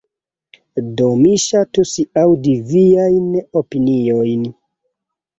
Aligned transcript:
Do 0.99 1.09
mi 1.17 1.33
ŝatus 1.43 1.91
aŭdi 2.21 2.53
viajn 2.71 3.27
opiniojn. 3.61 4.49